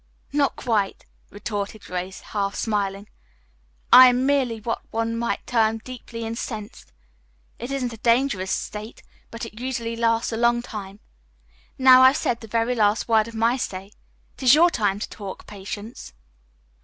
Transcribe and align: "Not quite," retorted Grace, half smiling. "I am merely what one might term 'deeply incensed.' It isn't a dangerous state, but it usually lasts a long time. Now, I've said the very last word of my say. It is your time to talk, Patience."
"Not 0.33 0.55
quite," 0.55 1.05
retorted 1.29 1.83
Grace, 1.83 2.21
half 2.21 2.55
smiling. 2.55 3.07
"I 3.93 4.07
am 4.07 4.25
merely 4.25 4.59
what 4.59 4.81
one 4.89 5.15
might 5.15 5.45
term 5.45 5.77
'deeply 5.77 6.25
incensed.' 6.25 6.91
It 7.59 7.69
isn't 7.71 7.93
a 7.93 7.97
dangerous 7.97 8.49
state, 8.49 9.03
but 9.29 9.45
it 9.45 9.59
usually 9.59 9.95
lasts 9.95 10.31
a 10.31 10.37
long 10.37 10.63
time. 10.63 11.01
Now, 11.77 12.01
I've 12.01 12.17
said 12.17 12.39
the 12.41 12.47
very 12.47 12.73
last 12.73 13.07
word 13.07 13.27
of 13.27 13.35
my 13.35 13.57
say. 13.57 13.91
It 14.39 14.41
is 14.41 14.55
your 14.55 14.71
time 14.71 14.97
to 14.97 15.07
talk, 15.11 15.45
Patience." 15.45 16.13